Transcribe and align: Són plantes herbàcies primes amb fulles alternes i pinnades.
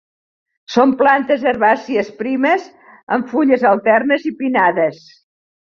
Són 0.75 0.93
plantes 1.01 1.45
herbàcies 1.51 2.09
primes 2.23 2.67
amb 3.19 3.29
fulles 3.35 3.69
alternes 3.75 4.29
i 4.33 4.35
pinnades. 4.43 5.09